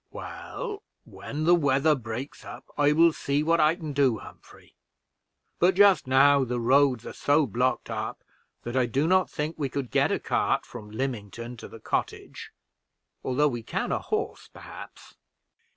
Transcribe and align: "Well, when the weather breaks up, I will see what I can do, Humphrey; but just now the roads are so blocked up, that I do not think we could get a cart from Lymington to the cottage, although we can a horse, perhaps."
"Well, 0.09 0.81
when 1.03 1.43
the 1.43 1.53
weather 1.53 1.93
breaks 1.93 2.43
up, 2.43 2.65
I 2.75 2.91
will 2.91 3.13
see 3.13 3.43
what 3.43 3.59
I 3.59 3.75
can 3.75 3.93
do, 3.93 4.17
Humphrey; 4.17 4.73
but 5.59 5.75
just 5.75 6.07
now 6.07 6.43
the 6.43 6.59
roads 6.59 7.05
are 7.05 7.13
so 7.13 7.45
blocked 7.45 7.87
up, 7.87 8.23
that 8.63 8.75
I 8.75 8.87
do 8.87 9.05
not 9.05 9.29
think 9.29 9.59
we 9.59 9.69
could 9.69 9.91
get 9.91 10.11
a 10.11 10.17
cart 10.17 10.65
from 10.65 10.89
Lymington 10.89 11.55
to 11.57 11.67
the 11.67 11.79
cottage, 11.79 12.49
although 13.23 13.47
we 13.49 13.61
can 13.61 13.91
a 13.91 13.99
horse, 13.99 14.49
perhaps." 14.51 15.13